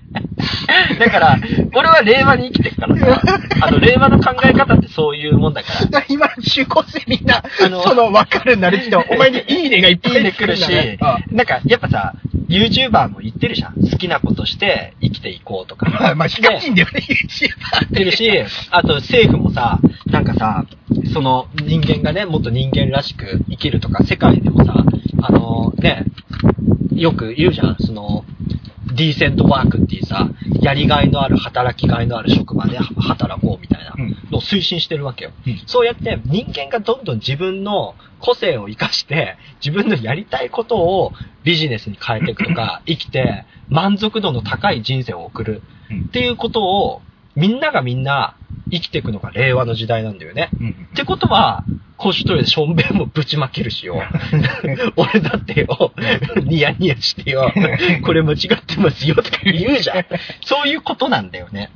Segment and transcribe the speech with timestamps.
[0.98, 1.38] だから、
[1.74, 3.22] 俺は令和に生きてるからさ、
[3.60, 5.80] あの、令和の考え方ってそういうもんだから。
[5.80, 10.68] だから今、中高生みんな、あのその、わかるなるけど、 お前にいいねがいっぱいいいね来るし
[11.30, 12.14] なんか、やっぱさ、
[12.48, 13.74] YouTuber も言ってるじゃん。
[13.74, 15.88] 好きなことして生きていこうとか。
[15.88, 17.16] まあ、まあ、ヒカキンだよね、言
[17.84, 18.30] ってるし、
[18.70, 20.64] あと政府もさ、なんかさ、
[21.12, 24.84] その人間がね、もっと人間らしく生きるとか、世界でもさ、
[25.22, 26.04] あのね、
[26.94, 28.24] よく言うじゃん、その、
[28.94, 30.30] ディーセントワークっていうさ、
[30.60, 35.32] やりがいのある、働きがいのある職場で働こうみたいなうんのを推進してるわけよ。
[35.46, 41.12] うんそうやって人間がどんどん自分の個性を活かして、自分のやりたいことを
[41.44, 47.02] ビジネスに変えていくとか、 生きて満足度の高い人生を送るうんっていうことを、
[47.34, 48.36] みんながみんな
[48.70, 50.54] 生きていくのが令和の時代なんだよね。
[50.60, 51.64] うんってことは、
[52.02, 54.02] 公衆トイレでしょんべんもぶちまけるしよ。
[54.96, 55.92] 俺だってよ、
[56.42, 57.52] ニヤニヤしてよ、
[58.02, 60.04] これ間違ってますよとか言うじゃん。
[60.40, 61.70] そういうことなんだよね。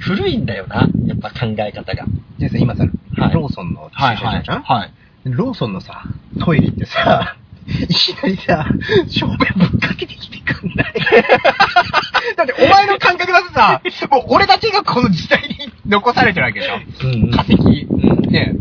[0.00, 2.04] 古いんだよな、やっぱ考え方が。
[2.38, 4.90] でさ、今さ、はいローソンの駐車場じゃん、はい。
[5.24, 6.02] ローソンのさ、
[6.44, 8.66] トイレってさ、 いきなりさ、
[9.08, 10.92] 正面ぶっかけてきてくんない？
[12.36, 16.74] だってお前の感覚だとさ、もう俺だけがこの時代に残されてるわけでしょ
[17.04, 17.54] うん化石。
[17.54, 17.94] う
[18.28, 18.52] んね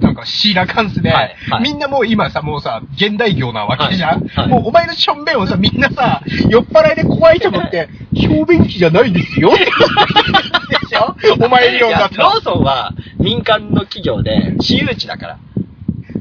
[0.00, 7.88] なんかシーラカンスで、はいはいみんなもう今さ、もうさ、現代業なわけじゃん、はいはいもうお前のしょんべんをさ、みんなさ、酔っ払いで怖いと思って、
[8.28, 11.44] 表便器じゃないですよって言ってるでしょ？
[11.44, 12.14] お前理論だと。
[12.14, 15.38] いやローソンは民間の企業で私有地だから。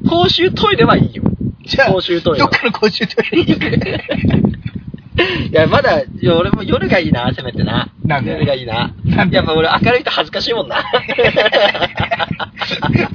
[0.10, 1.24] 公衆トイレはいいよ。
[1.66, 4.55] じゃあ、公衆トイレどっかの公衆トイレに行く？
[5.50, 7.90] いや、まだ、いや俺も夜がいいな、せめてな。
[8.06, 8.92] なんで夜がいいな。
[9.06, 10.84] なんでやっぱ俺明るいと恥ずかしいもんな。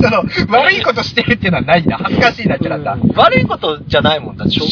[0.00, 1.98] その、悪いことしてるっていうのはないんだ。
[1.98, 2.94] 恥ずかしいだけなんだ。
[2.94, 4.48] うん悪いことじゃないもんだ。
[4.48, 4.64] しょ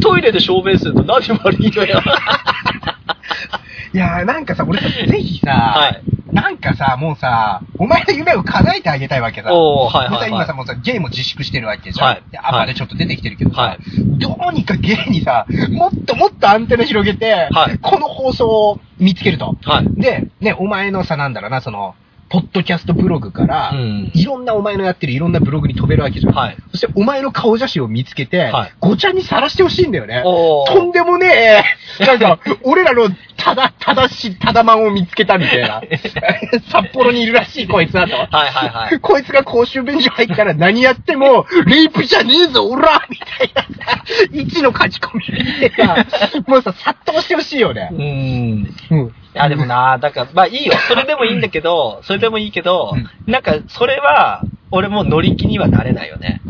[0.00, 2.00] トイレで証明すると何悪いのよ。
[3.92, 9.54] いやーなんかさ、俺さ、ぜひさ、はいなんかさ、もうさ、お前の夢を叶えてあげたいわけさ。
[9.54, 12.06] おーはいはいはい今さ、もうさ、ゲイも自粛してるわけじゃん。
[12.06, 13.80] はいでアパでちょっと出てきてるけどさ、はい
[14.18, 19.56] どうにかゲイにさ、もっともっとアンテナ広げて、はいこの放送を見つけると。
[19.62, 20.00] はい。
[20.00, 21.94] で、ね、お前のさ、なんだろうな、その、
[22.28, 26.34] ポッドキャストブログから、うんいろんなお前のやってるいろんなブログに飛べるわけじゃん。
[26.34, 30.22] はいそしてお前の顔写真を見つけて、はいごちゃにさらしてほしいんだよね。
[30.22, 31.62] とんでもね
[32.00, 35.80] え、なんか、俺らのただ、ただし、ただまんを見つけたみたいな。
[36.70, 38.16] 札幌にいるらしい、こいつだと。
[38.16, 39.00] はいはいはい。
[39.00, 45.96] こいつが公衆便所入ったら何やっても、レイプじゃねえぞ、オラみたいなさ、一の書き込み見てさ、
[46.46, 47.94] もうさ、殺到してほしいよねう。
[47.94, 48.98] ん。
[48.98, 49.12] うん。
[49.36, 50.72] いや、でもな、だから、まあいいよ。
[50.88, 52.94] それでもいいんだけど、それでもいいけど、
[53.26, 56.40] うなんか、それは、俺も乗り気にはなれないよね。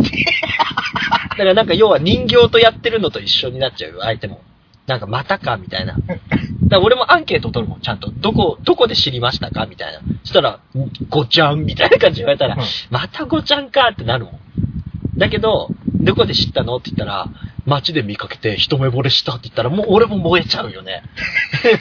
[1.31, 4.41] だからなんか、要は人形とやってるのと一緒になっちゃうよ、相手も。
[4.87, 5.95] なんか、またか、みたいな。
[5.95, 6.21] だか
[6.71, 8.13] ら俺もアンケート取るもん、ちゃんと。
[8.13, 10.01] どこ、どこで知りましたかみたいな。
[10.23, 10.61] そしたら、
[11.11, 12.61] ごちゃん、みたいな感じで言われたら、うん
[12.91, 14.41] またごちゃんかってなるもん。
[15.19, 17.27] だけど、どこで知ったのって言ったら、
[17.67, 21.03] 街で見かけて一目惚れしたって言ったら、もう俺も燃えちゃうよね。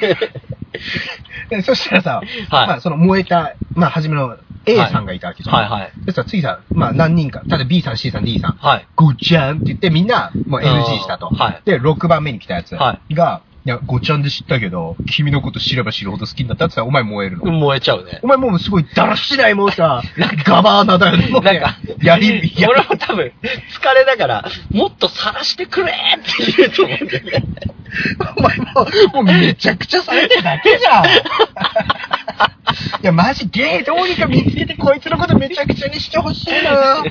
[1.50, 5.56] でそしたらさ、はいまあその燃えた、まあ初めの A さんがいたわけじゃん。
[5.56, 5.94] はいはい。
[6.06, 8.88] そしたら次さ、まあ何人か、例えば B さん、C さん、D さん、はい。
[8.96, 11.28] ごちゃんって言ってみんなもう NG したと。
[11.28, 17.52] うんはいで、6番目に来たやつはが、いや、ごちゃんで知ったけど、君のこと知れば知るほど好きになったって言ったらお前燃えるの。
[17.52, 18.28] 燃えちゃうねお。
[18.28, 20.03] 前もうすごいだらしないもうさ、
[20.46, 21.30] ガバーナだよね。
[21.30, 27.44] もうねなんか、やり、 や俺も多分、疲れながら、もっと晒してくれって言うと思うんだよね。
[28.38, 28.66] お前も
[29.16, 31.06] う、もうめちゃくちゃされてるだけじゃん。
[31.06, 31.08] い
[33.02, 37.03] や、マジゲイどうにか見つけてこいつのことめちゃくちゃにしてほしいな。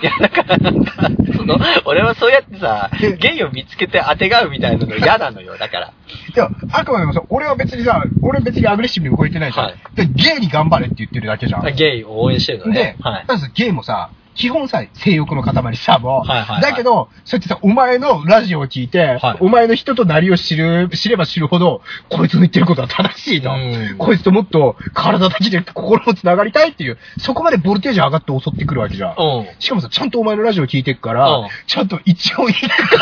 [0.00, 5.86] いや、だからなんか、その、俺はそうやってさ、ゲイを見つけて当てがうみたいなの嫌なのよ、だから。
[5.88, 9.66] いや、あくまでもさ、俺は別にさ、俺別にアグレッシブに動いてないじゃん。
[9.66, 11.74] はいでゲイに頑張れって言ってるだけじゃん。
[11.74, 13.26] ゲイを応援してるのでね。、はい。
[13.54, 16.28] ゲイもさ、基本さ、性欲の塊さ、もう。
[16.28, 23.96] はいはいはいだけど、そうやってさ、お前のラジオを聞いて、はいお前の人となりを知る、知れば知るほど、こいつの言ってることは正しいとうん。
[23.98, 29.14] こいつともっと体だけで心も繋がりたいっていう、そこまでボルテージ上がって襲ってくるわけじゃん。
[29.18, 29.46] うん。
[29.58, 32.96] しかもさ、ちゃんとお前のラジオ聞いてっから、うんちゃんと一応言ってか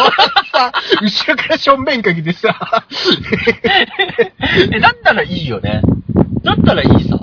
[0.52, 2.84] らさ、後ろから正面かけてさ、
[4.72, 5.82] え、だったらいいよね。
[6.42, 7.18] だったらいいさ。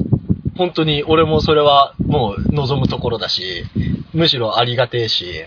[0.60, 3.64] 本当に、俺もそれはもう望むところだし、
[4.14, 5.46] むしろありがてえし、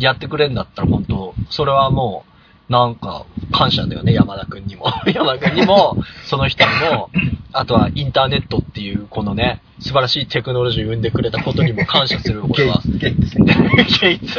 [0.00, 2.24] やってくれんだったら本当、それはも
[2.68, 4.86] う、なんか、感謝だよね、山田くんにも。
[5.14, 7.08] 山田くんにも、その人にも、
[7.52, 12.80] あとはインターネットっていう、このね、素晴らしいテクノロジーを生んでくれたことにも感謝する、俺は。
[12.84, 13.38] ゲイツ、
[14.00, 14.38] ゲイツ。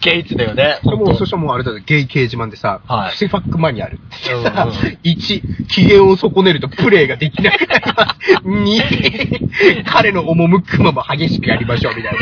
[0.00, 0.36] ゲイツ。
[0.36, 0.78] だよね。
[0.82, 3.98] でもそしたらもうあれだよ、ゲイ掲示板でさ、はいフセファックマニュアル
[4.42, 4.72] さ、うん
[5.02, 8.22] 1、機嫌を損ねるとプレイができなくなります。
[8.44, 12.18] 2、彼の赴くまま激しくやりましょうみたいな。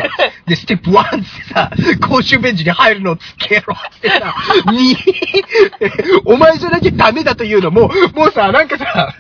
[0.47, 1.71] で、ステップ1ってさ、
[2.09, 4.35] 公衆ベンチに入るのをつけろってさ、
[4.67, 9.15] 2、お前じゃなきゃダメだというのも、もうさ、なんかさ、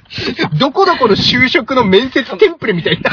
[0.58, 3.09] どこどこの就職の面接テンプレみたいにな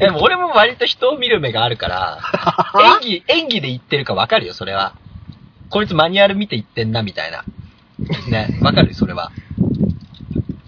[0.00, 2.20] でも俺も割と人を見る目があるから、
[3.02, 4.94] 演技、演技で言ってるかわかるよ、それは。
[5.68, 7.44] こいつマニュアル見て言ってんな、みたいな。
[8.28, 9.30] ね、わかるよ、それは。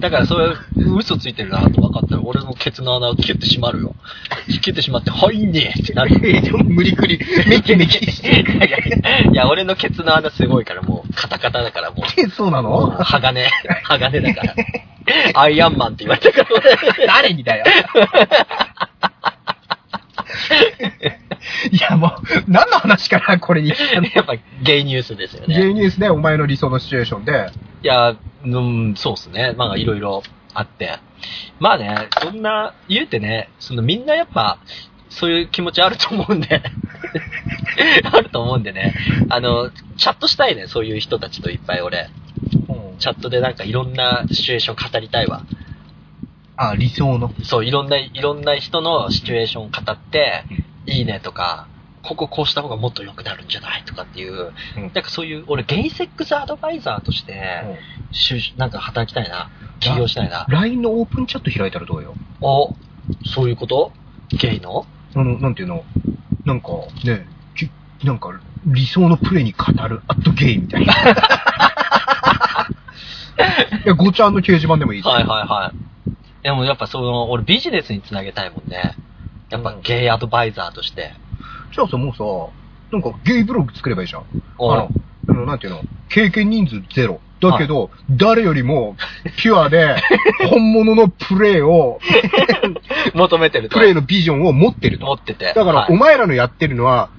[0.02, 0.52] だからそれ、
[0.96, 3.94] 嘘ついてるなと分かったら、俺のケツの穴をキュッて閉まるよ。
[4.60, 8.44] キュッて閉まって、入んねえってなる でも無理くり、メキメキして。
[9.32, 12.06] いや俺のケツの穴すごいから、もう、カタカタだから、もう。
[12.20, 12.90] え、そうなの？
[13.04, 13.49] 鋼、
[13.84, 14.54] 鋼だから。
[15.34, 16.76] アイアンマンって言われたから、俺。
[17.06, 17.64] 誰にだよ。
[21.70, 23.68] いや、もう、何の話かな、これに。
[24.14, 25.54] やっぱ、ゲイニュースですよね。
[25.54, 27.50] ゲイニュースでお前の理想のシチュエーションで、
[27.82, 29.54] いや、うん、そうっすね。
[29.56, 30.22] まあ、いろいろ
[30.54, 30.98] あって。
[31.58, 34.58] まあね、そんな、言うてね、そのみんなやっぱ、
[35.08, 36.62] そういう気持ちあると思うんで、
[38.04, 38.94] あると思うんでね、
[39.28, 42.08] あの、チャットしたいね、そういう人たちといっぱい俺。
[42.98, 45.44] チャットでなんかいろんなシチュエーション語りたいわ。
[46.56, 47.32] あ、理想の。
[47.42, 50.44] そう、いろんな、いろんな人のシチュエーション語って、
[50.87, 51.69] いいねとか、
[52.02, 57.62] こここうした方がもっと良くなるんじゃないとかっていう、うんなんかそういう、俺ゲイセックスアドバイザーとして、
[58.12, 59.50] 就なんか働きたいな。
[59.81, 60.46] 起業したいな。
[60.49, 62.17] LINE のオープンチャット開いたらどうよ？
[62.40, 62.75] お、
[63.25, 63.93] そういうこと？
[64.38, 64.87] ゲイの？
[65.14, 65.84] あの、なんていうの？
[66.44, 66.69] なんか、
[67.05, 67.26] ね、
[67.56, 67.70] き
[68.05, 70.93] なんか、理想のプレイに語る、アットゲイみたいな。
[73.85, 75.06] いや、ごちゃんの掲示板でもいいし。
[75.06, 76.44] はいはいはい。
[76.44, 78.96] でもやっぱその、俺ビジネスにつなげたいもんね。
[79.52, 81.12] やっぱうんゲイアドバイザーとして。
[81.72, 82.25] じゃあさ、もうさ、
[82.90, 84.25] なんかゲイブログ作ればいいじゃん。
[84.58, 84.88] おあ
[85.28, 85.82] の、なんていうの？
[86.08, 87.20] 経験人数ゼロ。
[87.40, 88.96] だけど、誰よりも、
[89.38, 89.96] ピュアで、
[90.49, 91.99] 本物のプレイを、
[93.14, 93.78] 求めてると。
[93.78, 95.06] プレイのビジョンを持ってると。
[95.06, 95.46] 持ってて。
[95.46, 97.10] だから、はいお前らのやってるのは、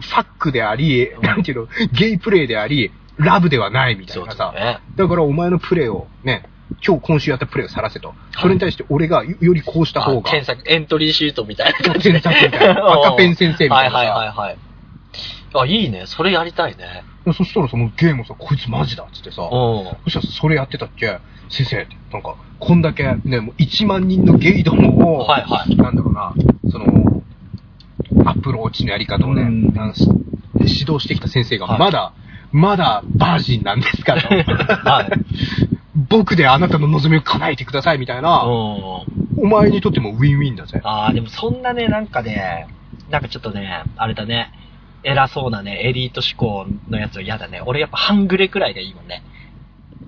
[0.00, 4.52] ファックであり、なんていうの、ゲイプレイであり、ラブではないみたいなさ。
[4.54, 4.78] ね。
[4.96, 6.44] だから、お前のプレイを、ね、
[6.86, 8.14] 今日、今週やったプレイをさらせと。
[8.40, 12.20] それに対して、俺がよよりこうした方が、あ検索、エントリーシートみたいな感じで。
[12.20, 14.58] 検索みたいな赤ペン先生みたいなさはいはいはいはい。
[15.54, 16.04] あ、いいね。
[16.06, 17.04] それやりたいね。
[17.36, 19.50] そしたらさ、もうゲームさ、こいつマジだっつってさ、うん。
[20.04, 21.18] そしたらそれやってたっけ？
[21.50, 26.34] 先生って、なんか、こんだけね、もう1万人のゲイどもを、はいはいなんだろうな、
[26.70, 27.22] その、
[28.26, 32.12] アプローチのやり方をね、指導してきた先生が、はいまだ、
[32.52, 34.22] まだバージンなんですから、
[34.92, 35.77] はい
[36.08, 38.50] 僕であなたの望みを叶えてくださいみたいな、うん。
[38.50, 39.06] お
[39.42, 40.80] 前にとってもウィンウィンだぜ。
[40.84, 42.68] ああ、でもそんなね、なんかね、
[43.10, 44.52] なんかちょっとね、あれだね、
[45.02, 47.60] 偉そうなね、エリート志向のやつは嫌だね。
[47.64, 49.22] 俺やっぱ半グレくらいがいいもんね。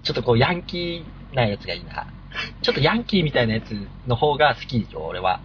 [0.03, 2.07] ちょっとこう、ヤンキーなやつがいいな。
[2.63, 3.75] ちょっとヤンキーみたいなやつ
[4.07, 5.41] の方が好きよ、俺は。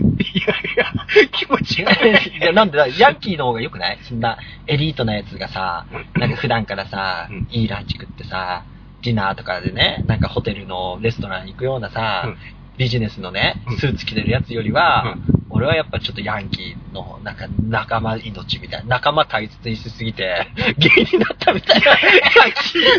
[0.00, 2.40] いやいや、気持ちい悪い。
[2.40, 3.98] や、なんでだ、ヤンキーの方が良くない？
[4.02, 8.64] そんなエリートなやつがさ、なんか普段からさうん、いいランチ食ってさ、
[9.02, 12.36] ディナーとかでね、なんかホテルのレストラン行くようなさ、うん
[12.78, 15.16] ビジネスのねうん、スーツ着てるやつよりは、
[15.50, 20.46] 俺はやっぱちょっとヤンキーの、なんか仲間命みたいな、仲間大切にしすぎて、
[20.78, 21.96] ゲイになったみたいな。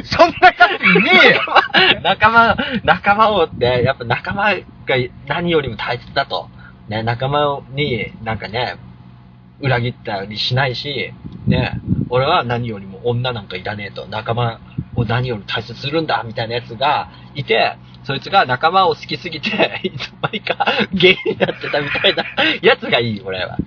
[0.04, 1.42] そんな感じねえよ。
[2.04, 4.60] 仲間、仲間をって、やっぱ仲間が
[5.28, 6.50] 何よりも大切だと。
[6.90, 8.76] ね、仲間になんかね、
[9.60, 11.14] 裏切ったりしないし、
[11.48, 14.60] ね、俺は何よりも女なんかいらねえと、仲間
[14.96, 19.50] を何よりも大切にするんだ、みたいなやつがいて、そいつが仲間を好きすぎて、
[19.84, 22.24] いつの間にかゲイになってたみたいな
[22.62, 23.60] やつがいい、俺は。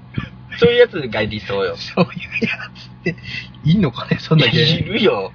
[0.59, 1.77] そういうやつが理想よ。
[1.77, 2.11] そういう
[2.47, 3.17] やつって、
[3.65, 5.33] いんのかね、そんなゲいるよ。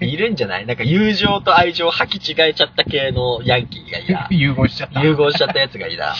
[0.00, 0.66] いるんじゃない？
[0.66, 4.26] なんか友情と愛情を履き違えちゃった系のヤンキーがいや。
[4.32, 5.02] 融合しちゃった。
[5.02, 6.14] 融合しちゃったやつがいいな。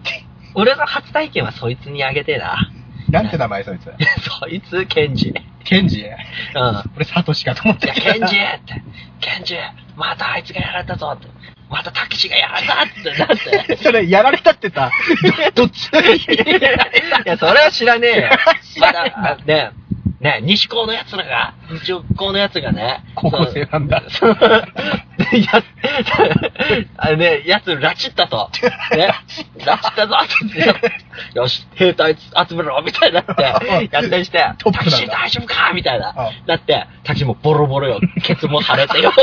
[0.54, 2.56] 俺の初体験はそいつにあげてえな。
[3.10, 3.84] なんて名前そいつ？
[4.40, 5.34] そいつ、ケンジ。
[5.64, 6.00] ケンジ？
[6.02, 6.82] うん。
[6.96, 8.82] 俺、サトシかと思ってケンジって、
[9.20, 9.56] ケンジ、
[9.96, 11.28] またあいつがやられたぞって。
[11.68, 13.24] またタキシがやられたってな
[13.64, 13.76] って。
[13.82, 14.90] それ、やられたってさ、
[15.54, 15.88] どどっち？
[15.94, 18.30] いや、それは知らねえよ。
[18.80, 19.70] まだ、あね
[20.22, 23.04] ね西高の奴らが、西高の奴がね。
[23.14, 24.36] 高校生なんだそう。
[25.40, 25.62] や、
[26.96, 28.50] あれね、やつ、ラチったと。
[28.96, 29.08] ね、
[29.64, 30.92] ラチったぞって言って、
[31.34, 32.16] よし、兵隊
[32.48, 36.30] 集めろみたいになって、やったりして、タクシー大丈夫かみたいなあ。
[36.46, 38.00] だって、タクシーもボロボロよ。
[38.22, 39.12] ケツも腫れてよ。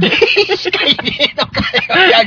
[0.00, 1.60] ゲイしかいねえのか
[2.00, 2.08] よ。
[2.08, 2.26] いやい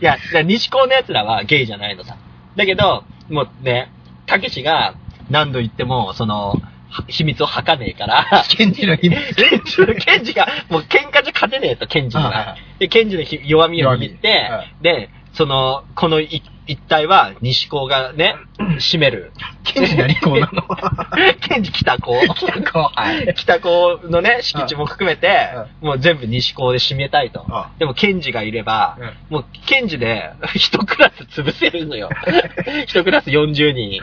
[0.00, 2.16] や、いや西高の奴らはゲイじゃないのさ。
[2.56, 3.90] だけど、もうね、
[4.30, 4.94] たけしが
[5.28, 6.60] 何度言っても、その、
[6.90, 9.20] は秘密を吐かねえから、ケンジの秘密。
[9.34, 12.30] ケンジケンジが、もう喧嘩じゃ勝てねえと、ケンジには。
[12.30, 12.56] はいはいは。
[12.80, 14.50] で、ケンジのひ弱みを握って
[14.82, 18.36] で、その、このい一帯は西高がね、
[18.78, 19.32] 占める。
[19.64, 20.62] ケンジ何校なの？
[21.40, 22.14] ケンジ北高。
[22.34, 25.48] 北高はい北高のね、敷地も含めて、
[25.80, 27.70] もう全部西高で占めたいとあ。
[27.78, 32.08] でも、ケンジがいればうん、もう、ケンジで 一クラス潰せるのよ。
[32.86, 34.00] 一クラス40人。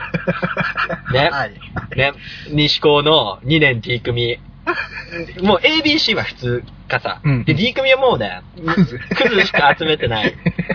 [1.12, 1.52] ねはい。
[1.96, 2.12] ね、
[2.50, 4.38] 西高の2年 D 組。
[5.42, 7.20] もう ABC は普通かさ。
[7.22, 8.42] うんで、D 組はもうね、
[8.74, 10.34] クズクズしか集めてない。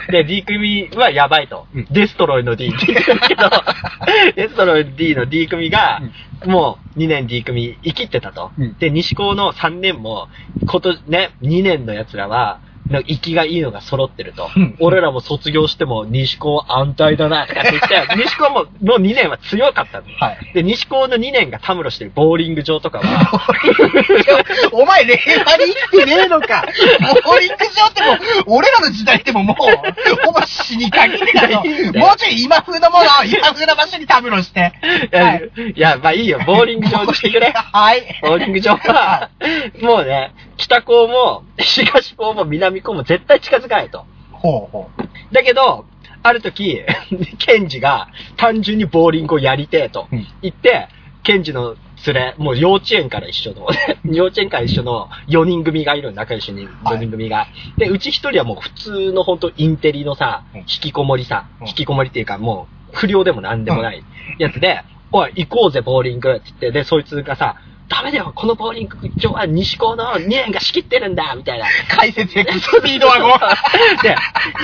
[0.09, 1.67] で、D 組はやばいと。
[1.73, 3.49] うんデストロイの D って言ってるけど、
[4.35, 6.01] デストロイ D の D 組が、
[6.45, 8.51] もう2年 D 組生きってたと。
[8.57, 10.29] うんで、西高の3年も、
[10.65, 14.49] こと、ね、2年の奴らは、なんか息がいいのが揃ってると。
[14.55, 20.05] うん俺らも卒業しても西高安泰だな、とかって言って、 西高もの2年は強かったの。
[20.19, 20.53] はい。
[20.53, 23.49] で、西高の2年がたむろしてるボーリング場とかは、
[24.73, 25.13] お前、令
[25.45, 26.65] 和に生きてねえのか。
[27.23, 31.63] ボーリング場ってもう、俺らの時代でももう、ほぼ死にかけてたよ
[31.95, 34.73] もうちょい今風のものを今風な場所にたむろして。
[35.11, 35.51] いやはい。
[35.75, 37.53] いや、まあいいよ、ボーリング場にしてくれ。
[37.55, 38.19] はい。
[38.21, 39.29] ボーリング場は、
[39.81, 44.05] もうね、北高も、 東高も南高も絶対近づかないと。
[44.31, 45.33] ほうほう。
[45.33, 45.85] だけど、
[46.21, 46.81] ある時、
[47.37, 48.07] ケンジが
[48.37, 50.87] 単純にボーリングをやりてえとうん言って、
[51.23, 53.67] ケンジの連れ、もう幼稚園から一緒の、
[54.03, 57.47] 幼稚園から一緒の4人組がいるの、仲良しに4人組が。
[57.77, 64.03] で、うち1人はもう普通の本当インテリのさうん、引きこもりさ、うん引きこもりっていうかもう不良でもなんでもない
[64.37, 64.81] やつで、
[65.11, 67.57] おい、行こうぜ、ボーリングって言って、で、そいつがさ、
[67.89, 71.65] ダメだよ、このボーリング場は西高の2年が仕切ってるんだ、みたいな。
[71.89, 73.39] 解説エクスピードワゴン。
[74.01, 74.15] で、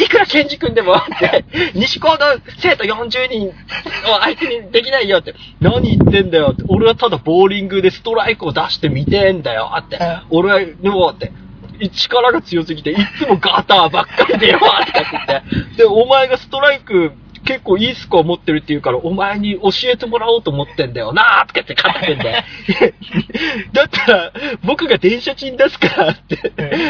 [0.04, 0.96] いくらケンジ君でも、
[1.76, 3.54] 西高の生徒40人を
[4.22, 11.32] 相手にできないよって、何言ってんだよって、俺はただボーリングでストライクを出してみてんだよってうん、俺は、でもって、
[11.92, 15.78] 力が強すぎて、いつもガターばっかりでよ、とかって言って。
[15.78, 17.14] で、お前がストライク、
[17.46, 22.44] 結構いいスコア持ってるって言うから、お前に教えてもらおうと思ってんだよなーとかって語ってんだよ。
[23.74, 26.38] だったら、僕が電車賃出すからって、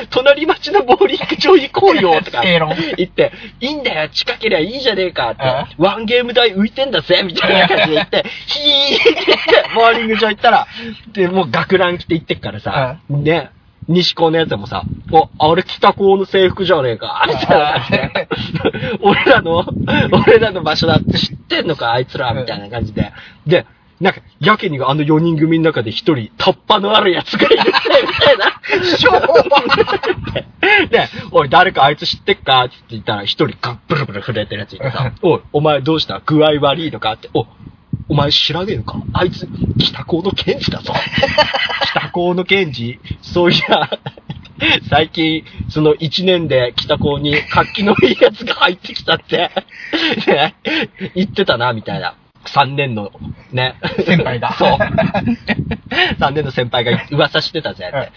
[0.09, 5.43] 隣町のボーリング場行こうよとか言って、いいんだよ、近けりゃいいじゃねえかって。
[5.43, 10.67] あ、ワンゲーム代浮いてんだぜみたいな感じで言って、 ヒーって言って、ボーリング場行ったら、
[11.13, 13.51] で、もう学ラン着て行ってっからさ、ね、
[13.89, 17.73] 西高のやつもさ、お、あれ北高の制服じゃねえか、 みたいな。
[17.73, 19.65] 感じで、俺らの、
[20.11, 23.11] 俺らの場所だって知ってんのか、あいつら、みたいな感じで。
[23.47, 23.65] で、
[23.99, 27.71] なんか、やけにあの4人組の中で一人、タッパのあるやつがいるって、
[28.07, 28.61] みたいな。
[28.97, 36.21] 昭和で、おい、誰かあいつ知ってっかって言ったら、一人ガッブルブル震えてるやついてさ、 おい、お前どうした？
[36.25, 37.13] 具合悪いのか？
[37.13, 37.47] って、お、
[38.09, 38.99] お前知らねえのか？
[39.13, 39.47] あいつ、
[39.77, 40.93] 北高の検事だぞ。
[41.91, 43.89] 北高の検事、そういや、
[44.89, 49.51] 最近、その一年で北高に活気のいいやつが入ってきたって、
[50.27, 50.55] ね、
[51.15, 52.15] 言ってたな、みたいな。
[52.45, 53.11] 三年の、
[53.51, 53.75] ね。
[54.05, 54.77] 先輩がそう。
[56.19, 58.11] 三年の先輩が噂してたぜって。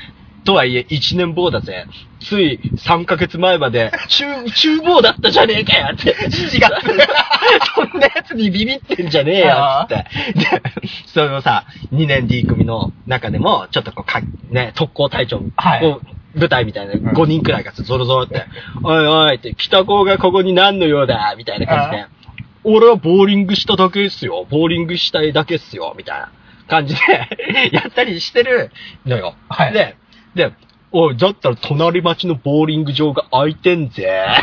[0.44, 1.86] とはいえ、一年坊だぜ。
[2.20, 6.14] つい3ヶ月前まで、中、中坊だったじゃねえかよって。
[6.14, 6.86] 7月
[7.74, 10.02] そんなやつにビビってんじゃねえよ、つっ
[10.34, 10.40] て。
[10.40, 10.62] で、
[11.06, 14.20] そのさ、2年 D 組の中でも、ちょっとこうか、
[14.50, 15.96] ね、特攻隊長、はい
[16.34, 18.46] 舞台みたいな5人くらいがゾロゾロって、
[18.82, 21.34] おいおいって、北高がここに何の用だ？
[21.36, 22.08] みたいな感じであ、
[22.64, 24.46] 俺はボーリングしただけっすよ。
[24.48, 25.94] ボーリングしたいだけっすよ。
[25.96, 26.30] みたいな
[26.68, 27.00] 感じで、
[27.72, 28.70] やったりしてる
[29.04, 29.34] のよ。
[29.50, 29.96] はいで、
[30.34, 30.52] で、
[30.92, 34.26] おい、だったら隣町のボーリング場が空いてんぜ。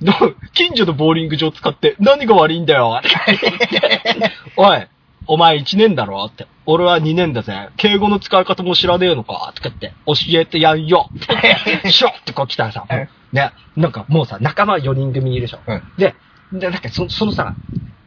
[0.00, 0.12] ど
[0.54, 3.00] 近所のボーリング場使って何が悪いんだよ。
[4.56, 4.86] おい、
[5.26, 6.24] お前1年だろ？
[6.24, 6.46] って。
[6.64, 7.68] 俺は2年だぜ。
[7.76, 9.52] 敬語の使い方も知らねえのか？
[9.54, 11.10] とかって、教えてやんよ。
[11.88, 15.60] シュッってこう来たらさうん、ね、なんかもうさ、仲間4人組いるでしょ。
[15.66, 16.14] うんで、
[16.52, 17.56] で、なんかそそのさ、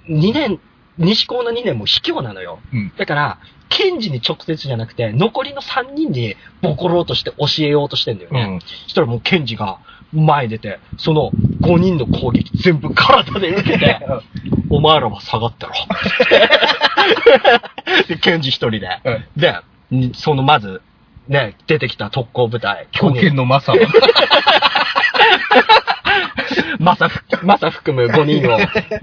[0.10, 0.60] 2年
[1.00, 2.60] 西高の2年も卑怯なのよ。
[2.74, 2.92] うん。
[2.98, 3.40] だから、
[3.70, 8.42] ケンジに直接じゃなくて、残りの3人にボコろうとして教えようとしてんだよね。
[8.42, 8.62] うん。
[8.62, 9.80] そしたらもうケンジが
[10.12, 14.00] 前に出て、その5人の攻撃全部体で受けて、
[14.70, 15.72] お前らは下がってろ。
[18.08, 19.00] で、ケンジ一人で。
[19.04, 19.56] うんで、
[19.96, 20.82] んそのまず、
[21.28, 22.88] ね、出てきた特攻部隊。
[22.92, 23.74] 狂犬のマサ
[26.62, 26.78] は。
[26.80, 28.58] マサふ、マサ含む5人を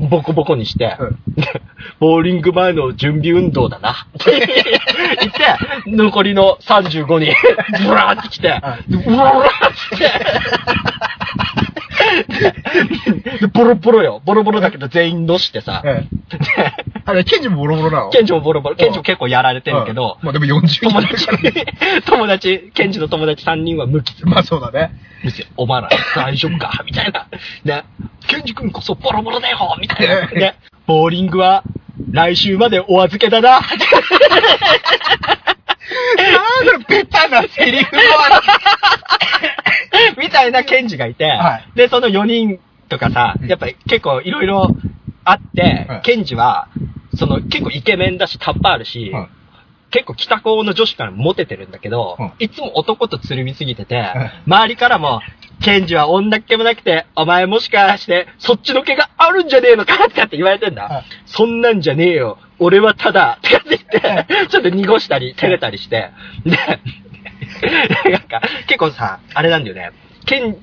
[0.08, 1.62] ボコボコにして、うんで
[2.00, 3.92] ボーリング前の準備運動だな。
[3.92, 3.94] っ
[4.24, 4.46] て
[5.20, 7.34] 言って、残りの35人、
[7.86, 10.10] ブラーって来て、うわーって。
[13.40, 14.22] でボロボロよ。
[14.24, 15.82] ボロボロだけど全員のしてさ。
[15.84, 16.38] うんで
[17.08, 18.10] あれ、ケンジもボロボロなの？
[18.10, 18.76] ケンジもボロボロ。
[18.76, 21.26] ケンジも結構やられてるけどうん、まあでも40人友達、
[22.04, 24.26] 友達、ケンジの友達3人は無傷。
[24.26, 24.90] まあそうだね。
[25.24, 25.46] ですよ。
[25.56, 26.82] お前ら大丈夫か？
[26.84, 27.26] みたいな。
[27.64, 27.84] ね。
[28.26, 30.26] ケンジ君こそボロボロだよみたいな。
[30.28, 30.56] ね。
[30.86, 31.62] ボーリングは
[32.10, 33.60] 来週までお預けだな。
[33.60, 33.68] なんだ
[36.88, 38.02] ベタなセリフの
[40.18, 42.58] みたいなケンジがいて、はで、その4人
[42.88, 44.70] とかさ、うんやっぱり結構いろいろ
[45.24, 46.68] あって、はいケンジは、
[47.16, 49.28] その結構イケメンだし、タッパあるし、うん。
[49.90, 52.32] 結構北高の女子からモテてるんだけど、うん。
[52.38, 54.30] いつも男とつるみすぎてて、ん。
[54.46, 55.20] 周りからも、
[55.60, 59.96] ケンジは女っ気もなくて、お前もしかして、そっちの毛があるんじゃねえのか？
[60.08, 60.82] とかって言われてんだ。
[60.84, 62.38] はいそんなんじゃねえよ。
[62.58, 66.10] 俺はただ、とかって言って、ちょっと濁したり、照れたりして、
[66.44, 66.56] で、
[68.10, 69.92] なんか、結構さ、あれなんだよね。
[70.24, 70.56] ケン、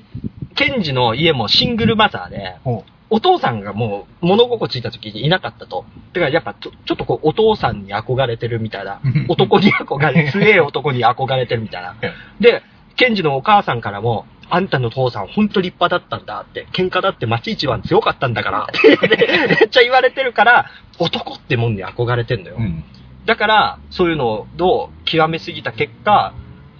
[0.54, 2.84] ケンジの家もシングルマザーで、ほ
[3.14, 5.84] お父さんがもう物心ついた時にいなかったと。
[6.14, 9.26] だからやっぱちょちょっとこうお父さんに憧れてるみたいなうん。
[9.28, 11.94] 男に憧れ、 強え男に憧れてるみたいな。
[12.40, 12.64] で、
[12.96, 18.66] ケンジのお母さんからも、あんたの父さんほんと立派だったんだって、喧嘩だって町一番強かったんだから、っ
[19.08, 22.56] てめっちゃ言われてるから、男ってもんに憧れてんのよ。
[22.58, 22.62] う。
[22.62, 22.82] うん。
[23.26, 26.32] だから、そういうのを極めすぎた結果、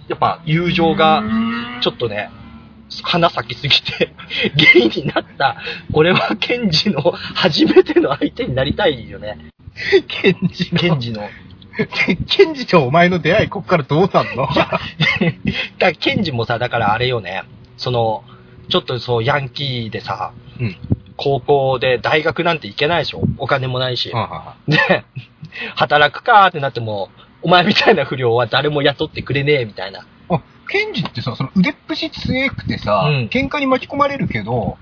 [0.09, 1.23] やっぱ友情が
[1.79, 2.29] ちょっとね、
[3.03, 4.13] 花咲きすぎて、
[4.73, 5.57] ゲイになった、
[5.93, 7.01] 俺はケンジの
[7.33, 9.37] 初めての相手になりたいよね。
[10.07, 10.79] ケンジの。
[10.79, 11.29] ケンジの。
[12.27, 14.47] ケンジとお前の出会い、こっからどうなんの？
[14.47, 14.79] だか
[15.79, 17.43] らケンジもさ、だからあれよね、
[17.77, 18.23] その、
[18.69, 20.75] ちょっとそう、ヤンキーでさ、うん。
[21.17, 23.21] 高校で大学なんて行けないでしょ？
[23.37, 24.11] お金もないし。
[24.13, 25.03] あで、
[25.75, 27.09] 働くかーってなっても、
[27.41, 30.05] お前みたいな不良は誰も雇ってくれねえみたいな。
[30.65, 34.77] あ、ケンジってさ、その腕っぷし強くてさ、うん喧嘩に巻き込まれるけど、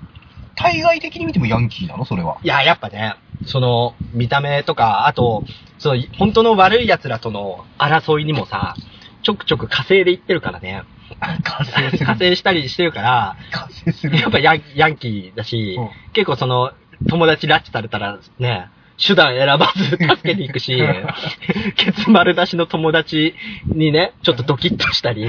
[0.56, 2.06] 対外的に見てもヤンキーなの？
[2.06, 2.38] それは。
[2.44, 5.46] いや、やっぱね、その、見た目とか、あと、
[5.78, 8.76] その、本当の悪い奴らとの争いにもさ、
[9.24, 10.84] ちょくちょく稼いでいってるからね。
[11.44, 12.06] 完成する。
[12.06, 14.18] 稼いしたりしてるから、完成する。
[14.20, 16.72] やっぱヤンヤンキーだし、うん結構その、
[17.08, 20.82] 友達拉致されたらね、手段選ばず助けに行くし、
[21.76, 23.34] ケツ丸出しの友達
[23.68, 25.28] にね、ちょっとドキッとしたり、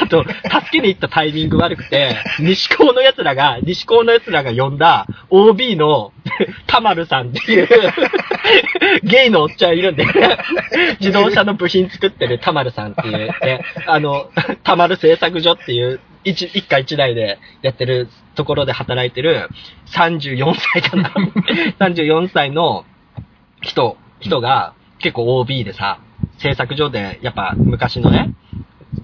[0.00, 0.34] あと、助
[0.72, 6.12] けに行ったタイミング悪くて、西高の奴らが、西高の奴らが呼んだ OB の
[6.66, 7.68] タマルさんっていう、
[9.02, 10.06] ゲイのおっちゃんいるんで、
[11.00, 14.30] 自動車の部品作ってるタマルさんっていうね、あの、
[14.64, 19.48] タマル製作所っていう、一一家一台でやってるところで働いてる
[19.86, 21.12] 34歳かな
[21.80, 22.84] ?34 歳の
[23.62, 25.98] 人、人が結構 OB でさ、
[26.38, 28.34] 製作所でやっぱ昔のね、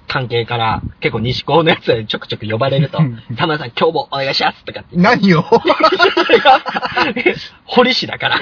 [0.08, 4.96] 関係から結構西高のやつでちょくちょく呼ばれるとうん、田村さん今日もお願いしますとかって。
[4.96, 5.42] 何を？
[7.64, 8.40] 堀氏だから。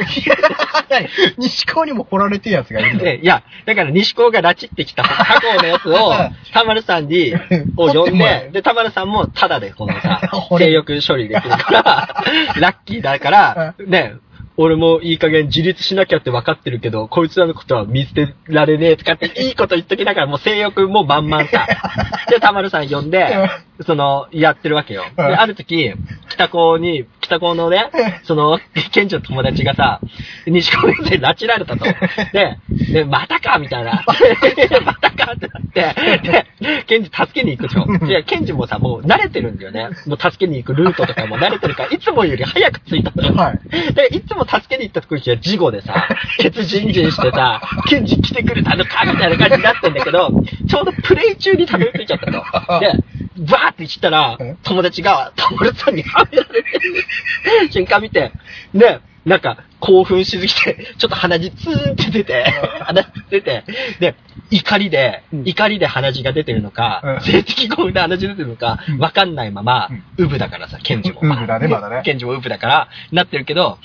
[1.37, 3.17] 西高にも掘られてるやつがいるんだよ。
[3.19, 6.13] でいや、だから西高が拉致ってきた過去のやつを、
[6.53, 7.35] 田丸さんに、
[7.77, 10.21] を呼んで、で、田丸さんもタダでこのさ
[10.59, 12.25] 性欲処理できるから、
[12.57, 14.15] ラッキーだから、ね、
[14.59, 21.67] 俺もいい加減自立しなきゃって分かってるけど、こいつらのことは見捨てられねえとかって いいこと言っときながらもう性欲も満々さ。
[22.31, 23.37] で、田丸さん呼んで、
[23.85, 25.05] その、やってるわけよ。
[25.17, 25.93] で、ある時、
[26.29, 27.91] 北高に、北高のね、
[28.23, 28.59] その、
[28.93, 30.01] 県庁の友達がさ、
[30.47, 31.85] 西高先生に拉致られたと。
[32.33, 32.59] で、
[32.93, 34.05] で、またかみたいな。
[34.85, 38.07] またかってなって、で、ケンジ助けに行くでしょ。
[38.07, 39.89] いや、ケンジもさ、もう慣れてるんだよね。
[40.07, 43.35] もう助けに行くルートとかも慣れてるから、いつもより早く着いたのよ。
[43.35, 43.95] はい。
[43.95, 52.43] で、いつも助けに行った時は事後でさ、ケツジンジンしてさ、ケンジ来てくれたのかみたいな感じになってんだけど、ちょうどプレイ中にたどり着いちゃったの。
[52.81, 53.01] で、
[53.39, 58.33] バーって行ったらえ、友達が、友達さんにはめられてる瞬間見て、
[58.75, 62.45] で、なんか、興奮しすぎて、ちょっと鼻血ツーンって出て、
[62.81, 63.65] 鼻血出て、
[64.01, 64.15] で、
[64.51, 65.43] 怒りで、うん。
[65.45, 67.21] 怒りで鼻血が出てるのか、うん。
[67.21, 68.99] 性的興奮で鼻血出てるのかう、ん。
[68.99, 71.21] わかんないままうん、ウブだからさ、ケンジも。
[71.23, 72.03] ウブだねまだね。
[72.05, 73.79] ケンジもウブだから、なってるけど、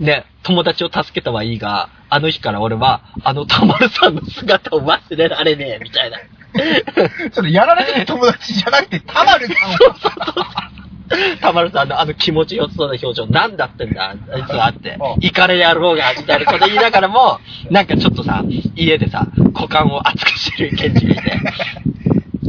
[0.00, 6.18] ね、友達を助けたはいいが、あの日から俺は、あのたまるさんの姿を忘れられねえ、みたいな。
[7.30, 11.36] それやられてる友達じゃなくて、たまるさんを。
[11.40, 15.24] たまるさんのあの気持ちよさそうな表情、なんだってんだ、あいつはってうん。
[15.24, 17.38] イカれやろうが、みたいなこと言いながらも、
[17.70, 18.42] なんかちょっとさ、
[18.76, 21.40] 家でさ、股間を熱くしてるケンジがいて、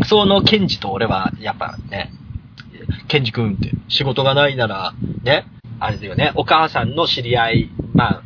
[0.06, 2.12] そのケンジと俺は、やっぱね、
[3.10, 5.46] ケンジ君って仕事がないなら、ね、
[5.82, 8.24] あれだよね、お母さんの知り合い、まあ、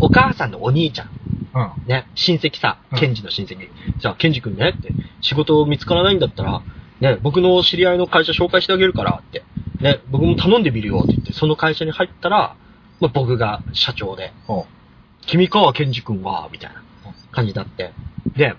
[0.00, 1.10] お母さんのお兄ちゃん、
[1.54, 1.72] うん。
[1.84, 2.98] ね、親戚さう、ん。
[2.98, 3.58] ケンジの親戚。
[3.98, 6.62] じゃあ、ケンジ君ねって、仕事見つからないんだったら、
[7.00, 9.44] ね、僕の知り合いの会社紹介してあげるからって、
[9.80, 12.56] ね、僕も頼んでみるよって言って、その会社に入ったら、
[13.00, 14.66] まあ、僕が社長で、おう
[15.26, 16.84] 君か、ケンジ君は、みたいな
[17.32, 17.92] 感じになって。
[18.36, 18.54] で、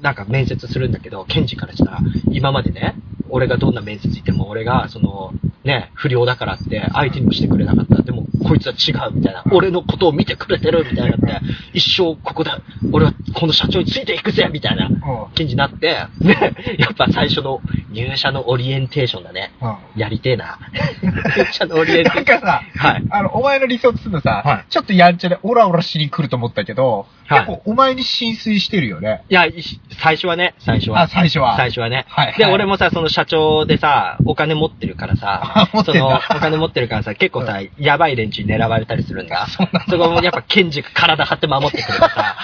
[0.00, 2.96] なんか面接するんだけど、ケンジからしたら、今までね、
[3.28, 8.02] 俺がどんな面接行っても、俺が、その、ね、不良だからって相手にもしてくれなかった。
[8.02, 9.44] でも、こいつは違う、みたいな。
[9.50, 12.60] 俺のことを見てくれてる、みたいになって、一生ここだ、
[12.92, 19.52] 俺はこの社長についていくぜ、みたいなおうケンジになって、ね、やっぱ最初の入社のオリエンテーションだね。
[19.62, 20.00] うん。
[20.00, 20.58] やりてえな。
[21.02, 22.24] 入社のオリエンテーション。
[22.26, 23.04] なんかさ、はい。
[23.08, 29.24] あの、お前の理想とするのさ、はいちょっとやんちゃでオラオラしに来ると思ったけど、はい結構お前に浸水してるよね。
[29.28, 29.54] いや、い
[30.02, 31.02] 最初はね、最初は。
[31.02, 31.56] あ、最初は。
[31.56, 32.04] 最初はね。
[32.08, 39.46] はいで、はい俺もさ、その社長でさ、お金持ってるからさその、お金持ってるからさ、結構さ、やばい連中に狙われたりするんだ。
[39.48, 42.36] そんだそこもやっぱ、ケンジが体張って守ってくれてさ。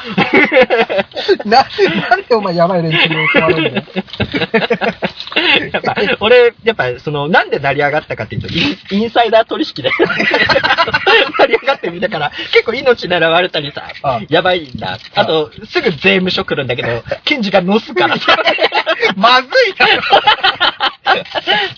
[1.45, 3.87] なんで、なんでお前やばい連中に襲われるんだよ。
[5.73, 8.49] やっぱ、俺、やっぱ、その、なんで成り上がったかっていうと、
[8.95, 9.91] インサイダー取引で、
[11.39, 14.99] 成り上がってみたから、結構命狙われたりさあ、やばいんだ。
[15.15, 18.37] あと、すぐ税務署来るんだけど、ケンジが乗すからさ。
[19.17, 20.03] まずいだろ。
[20.03, 21.25] だか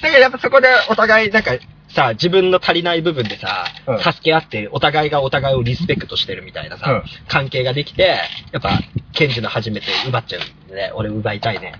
[0.03, 1.53] らやっぱそこでお互い、なんか、
[1.89, 8.21] さ、自分の足りない部分でさ、うん助け合って、お互いがお互いをリスペクトしてるみたいなさ、うん関係ができて、
[8.53, 8.81] やっぱ、
[9.13, 11.75] ケンジの初めて奪っちゃうんでね、俺奪いたいね。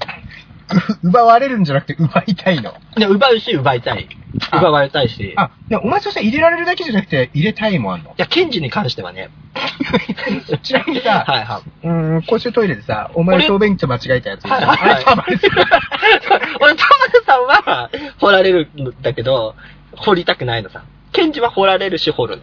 [1.03, 2.75] 奪われるんじゃなくて奪いたいの。
[2.97, 4.09] で、奪うし、奪いたい。
[4.51, 5.21] あ奪われたいし。
[5.21, 9.31] いあ、でもお前そしたら入れられるだけじゃなくて入れたいもあんのや、ケンジに関してはね、
[10.63, 11.87] ちなみにさ、はいはい。
[11.87, 15.53] うーん、公衆トイレでさ、お前俺小便器と間違えたやついるはいはいあれたまにする
[16.61, 19.55] 俺、田丸さんは、掘られるんだけど、
[19.97, 20.83] 掘りたくないのさ。
[21.13, 22.43] ケンジは掘られるし、掘るの。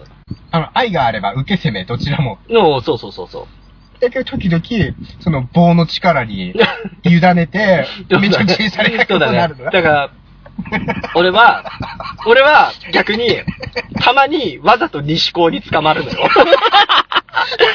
[0.52, 2.40] あの、愛があれば受け攻めどちらも。
[2.50, 3.48] の、そうそうそうそう。
[4.00, 4.64] だけど時々、
[5.20, 6.54] その棒の力に
[7.04, 7.88] 委ねて、
[8.20, 9.82] めちゃくちゃにされたことになるのだね。
[9.82, 10.10] だから、
[11.16, 11.64] 俺は、
[12.26, 13.42] 俺は逆に、
[14.02, 16.30] たまにわざと西高に捕まるのよ。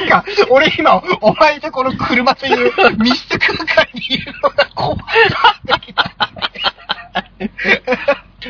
[0.08, 4.98] なんか、俺今、お前とこの車という密室空間にいるのが怖い。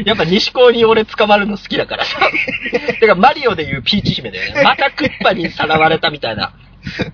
[0.04, 2.18] やっぱ西高に俺捕まるの好きだからさ。
[3.00, 4.62] だからマリオでいうピーチ姫だよね。
[4.62, 6.52] またクッパにさらわれたみたいな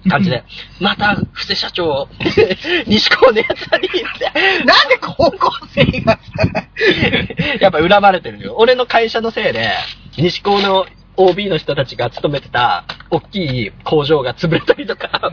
[0.09, 0.45] 感じで。
[0.81, 2.09] また、布施社長、
[2.87, 4.65] 西高のやつにって。
[4.65, 6.67] なんで高校生がさ、
[7.61, 8.55] やっぱ恨まれてるよ。
[8.57, 9.71] 俺の会社のせいで、
[10.17, 15.33] 西高の OB の人たちが勤めてた大きい工場が潰れたりとか、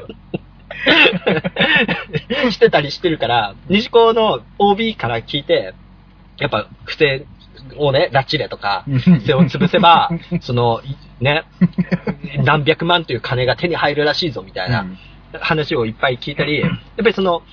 [2.52, 5.74] してたりしてるから、西高の OB から聞いて、
[6.38, 7.26] やっぱ不正
[7.78, 10.10] をね、拉致れとか、不正を潰せば、
[10.42, 11.44] その、いね、
[12.44, 14.86] 何百万という金が手に入るらしいぞみたいな
[15.40, 17.44] 話をいっぱい聞いたり、やっぱりその、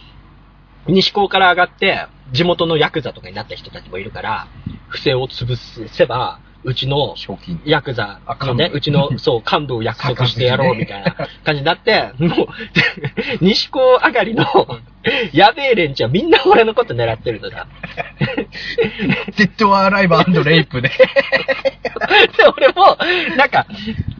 [0.87, 4.49] 西高から上がって、地元のヤクザとかになった人たちもいるから、
[4.89, 5.57] 不正を潰
[5.89, 7.15] せば、うちの。
[7.65, 12.47] ヤクザのねうちの、そう、幹部を約束してやろうみたいな感じになって、もう、
[13.45, 14.45] 西高上がりの、
[15.33, 17.67] やべえ連中はみんな俺のこと狙ってるのだ。
[19.37, 20.89] Z アライブレイプ で。
[20.89, 20.97] で、
[22.57, 22.97] 俺も、
[23.37, 23.67] なんか、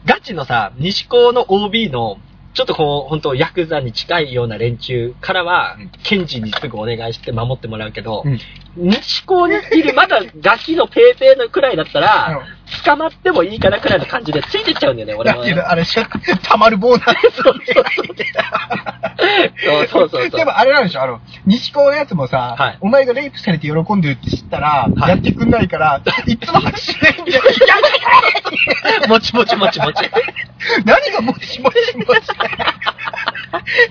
[0.05, 2.19] ガチのさ、西高の OB の、
[2.53, 8.39] ちょっとこう、本当ヤクザに近いような連中からはうん、検事にすぐお願いして守ってもらうけど、うん
[8.77, 12.41] 西高にいるまだガキのペーペーのくらいだったら、
[12.83, 15.41] 捕まってもいいかなくらいの感じでついてっちゃうんだよね、俺も。
[15.41, 16.03] だけど、あれ、しょ
[16.43, 17.53] たまる棒なんですそう
[19.87, 20.29] そうそうそう。
[20.29, 22.77] でもあれなんでしょあの、西高のやつもさ、はい。
[22.81, 25.09] お前がレイプされて喜んでるって知ったら、はい。
[25.09, 30.01] やってくんないから、いつも拍手しないんで、やめてくれもちもちもちもち。
[30.83, 32.21] 何がもちもちもち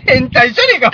[0.07, 0.90] 変態じゃねえか。